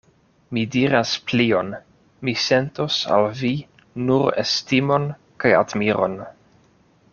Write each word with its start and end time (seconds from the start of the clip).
Mi 0.57 0.61
diras 0.75 1.11
plion: 1.31 1.69
mi 2.29 2.33
sentos 2.45 2.97
al 3.19 3.27
vi 3.43 3.53
nur 4.09 4.27
estimon 4.47 5.07
kaj 5.45 5.55
admiron. 5.63 6.21